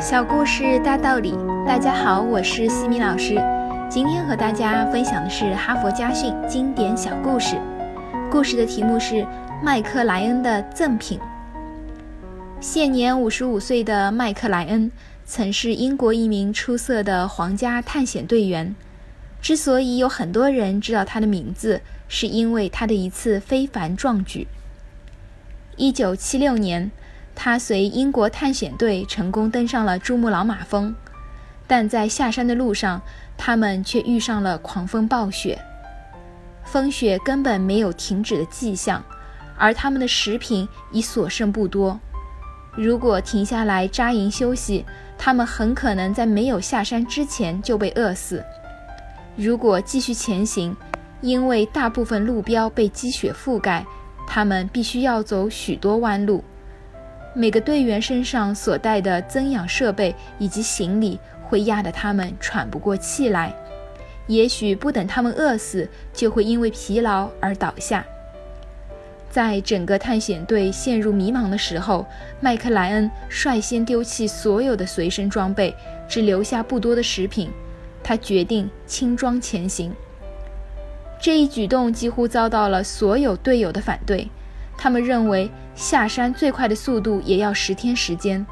[0.00, 1.34] 小故事大道理，
[1.66, 3.34] 大家好，我是西米老师。
[3.90, 7.60] 今天和大家分享的是哈佛家训经典小故事。
[8.30, 9.26] 故事的题目是
[9.62, 11.20] 麦克莱恩的赠品。
[12.62, 14.90] 现年五十五岁的麦克莱恩，
[15.26, 18.74] 曾是英国一名出色的皇家探险队员。
[19.42, 24.48] 之所以有很多人知道他的名字，是因为他的一次非凡壮举。
[25.76, 26.90] 一九七六年。
[27.34, 30.94] 他随英国探险队成功登上了珠穆朗玛峰，
[31.66, 33.00] 但在下山的路上，
[33.36, 35.58] 他们却遇上了狂风暴雪。
[36.64, 39.02] 风雪根本没有停止的迹象，
[39.56, 41.98] 而他们的食品已所剩不多。
[42.76, 44.84] 如果停下来扎营休息，
[45.18, 48.44] 他们很可能在没有下山之前就被饿死。
[49.36, 50.76] 如果继续前行，
[51.20, 53.84] 因为大部分路标被积雪覆盖，
[54.26, 56.44] 他们必须要走许多弯路。
[57.32, 63.54] 每个队员身上所带的增氧设备以及行李会压得他们喘不过气来，
[64.26, 68.04] 也许不等他们饿死，就会因为疲劳而倒下。
[69.30, 72.04] 在整个探险队陷入迷茫的时候，
[72.40, 75.72] 麦克莱恩率先丢弃所有的随身装备，
[76.08, 77.48] 只留下不多的食品。
[78.02, 79.94] 他决定轻装前行。
[81.20, 84.26] 这一举动几乎遭到了所有队友的反对。
[84.82, 88.46] 他们认为下山最快的速度也要十天时间，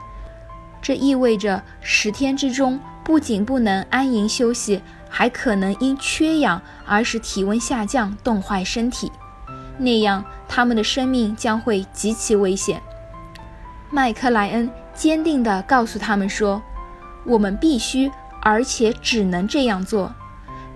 [0.83, 9.11] 这意味着十天之中不仅不能安营休息，还可能因缺氧而使体温下降，冻坏身体。
[9.79, 12.83] 那样，他们的生命将会极其危险。
[13.91, 16.61] 麦克莱恩坚定地告诉他们说
[17.25, 18.13] ：“我们必须，
[18.43, 20.13] 而且只能这样做。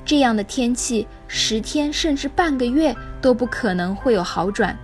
[0.03, 4.75] 这样的天气，十天甚至半个月都不可能会有好转。”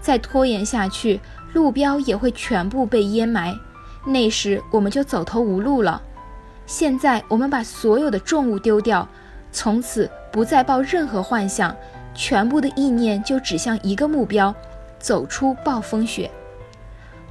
[0.00, 1.20] 再拖延下去，
[1.52, 3.54] 路标也会全部被淹埋，
[4.06, 6.02] 那时我们就走投无路了。
[6.66, 9.06] 现在我们把所有的重物丢掉，
[9.52, 11.74] 从此不再抱任何幻想，
[12.14, 14.54] 全部的意念就指向一个目标：
[14.98, 16.30] 走出暴风雪。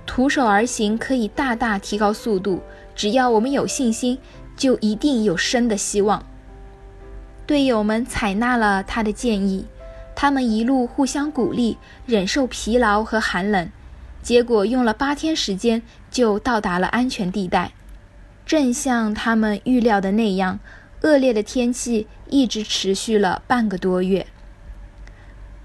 [0.05, 2.61] 徒手而行可以大大提高速度，
[2.95, 4.17] 只要我们有信心，
[4.55, 6.21] 就一定有生的希望。
[7.45, 9.65] 队友们采纳了他的建议。
[10.21, 13.69] 他们一路互相鼓励，忍受疲劳和寒冷，
[14.21, 15.81] 结果用了八天时间
[16.11, 17.71] 就到达了安全地带。
[18.45, 20.59] 正像他们预料的那样，
[21.03, 24.27] 恶劣的天气一直持续了半个多月。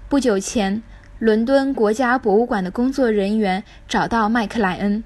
[0.07, 0.81] 不久前，
[1.19, 5.03] 伦敦国家博物馆的工作人员找到麦克莱恩，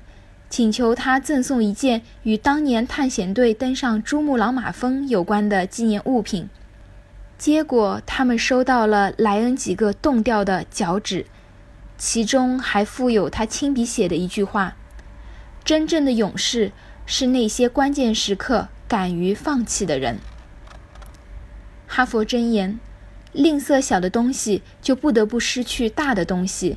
[0.48, 6.48] 请求他赠送一件与当年探险队登上珠穆朗玛峰有关的纪念物品。
[7.40, 11.26] 结果，他们收到了莱恩几个冻掉的脚趾，
[11.98, 14.76] 其中还附有他亲笔写的一句话
[15.64, 16.74] ：“真正的勇士
[17.06, 20.20] 是那些关键时刻敢于放弃的人。”
[21.88, 22.78] 哈佛箴言：
[23.32, 26.76] 吝啬小的东西，就不得不失去大的东西；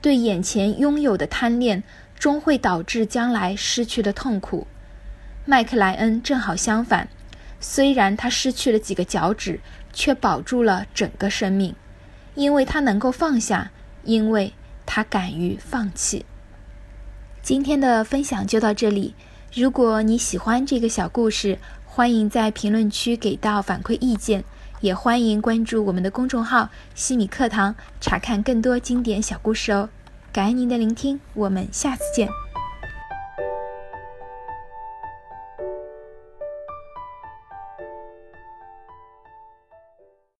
[0.00, 1.82] 对眼前拥有的贪恋，
[2.16, 4.68] 终会导致将来失去的痛苦。
[5.44, 7.08] 麦克莱恩正好相反，
[7.58, 9.58] 虽然他失去了几个脚趾。
[9.94, 11.74] 却保住了整个生命，
[12.34, 13.70] 因为他能够放下，
[14.02, 14.52] 因为
[14.84, 16.26] 他敢于放弃。
[17.40, 19.14] 今天的分享就到这里。
[19.54, 24.42] 如果你喜欢这个小故事，欢迎在评论区给到反馈意见，
[24.80, 29.88] 也欢迎关注我们的公众号“西米课堂”，查看更多经典小故事哦。
[30.32, 32.43] 感恩您的聆听，我们下次见。